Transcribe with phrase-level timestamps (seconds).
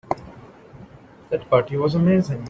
[1.29, 2.39] That party was amazing.